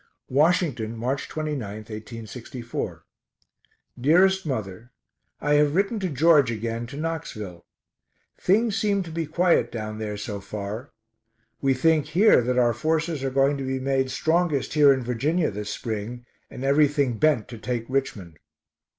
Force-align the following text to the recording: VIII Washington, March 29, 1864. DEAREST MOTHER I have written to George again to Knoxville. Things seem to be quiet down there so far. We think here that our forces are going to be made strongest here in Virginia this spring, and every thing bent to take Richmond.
VIII 0.31 0.35
Washington, 0.35 0.97
March 0.97 1.27
29, 1.29 1.61
1864. 1.61 3.03
DEAREST 4.01 4.47
MOTHER 4.47 4.89
I 5.39 5.53
have 5.53 5.75
written 5.75 5.99
to 5.99 6.09
George 6.09 6.49
again 6.49 6.87
to 6.87 6.97
Knoxville. 6.97 7.67
Things 8.35 8.75
seem 8.75 9.03
to 9.03 9.11
be 9.11 9.27
quiet 9.27 9.71
down 9.71 9.99
there 9.99 10.17
so 10.17 10.39
far. 10.41 10.89
We 11.61 11.75
think 11.75 12.07
here 12.07 12.41
that 12.41 12.57
our 12.57 12.73
forces 12.73 13.23
are 13.23 13.29
going 13.29 13.57
to 13.59 13.63
be 13.63 13.79
made 13.79 14.09
strongest 14.09 14.73
here 14.73 14.91
in 14.91 15.03
Virginia 15.03 15.51
this 15.51 15.69
spring, 15.69 16.25
and 16.49 16.63
every 16.63 16.87
thing 16.87 17.19
bent 17.19 17.47
to 17.49 17.59
take 17.59 17.85
Richmond. 17.87 18.39